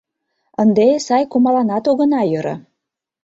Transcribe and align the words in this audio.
Ынде 0.61 0.87
сай 1.07 1.23
кумаланат 1.31 1.85
огына 1.91 2.21
йӧрӧ!.. 2.31 2.55